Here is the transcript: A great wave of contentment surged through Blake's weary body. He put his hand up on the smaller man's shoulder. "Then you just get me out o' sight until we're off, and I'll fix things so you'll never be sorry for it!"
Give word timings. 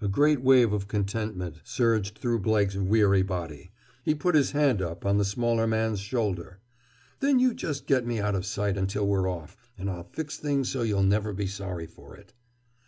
A 0.00 0.06
great 0.06 0.40
wave 0.40 0.72
of 0.72 0.86
contentment 0.86 1.56
surged 1.64 2.18
through 2.18 2.38
Blake's 2.38 2.76
weary 2.76 3.22
body. 3.22 3.72
He 4.04 4.14
put 4.14 4.36
his 4.36 4.52
hand 4.52 4.80
up 4.80 5.04
on 5.04 5.18
the 5.18 5.24
smaller 5.24 5.66
man's 5.66 5.98
shoulder. 5.98 6.60
"Then 7.18 7.40
you 7.40 7.54
just 7.54 7.86
get 7.88 8.06
me 8.06 8.20
out 8.20 8.36
o' 8.36 8.40
sight 8.42 8.78
until 8.78 9.08
we're 9.08 9.28
off, 9.28 9.56
and 9.76 9.90
I'll 9.90 10.06
fix 10.12 10.36
things 10.36 10.68
so 10.68 10.82
you'll 10.82 11.02
never 11.02 11.32
be 11.32 11.48
sorry 11.48 11.88
for 11.88 12.16
it!" 12.16 12.34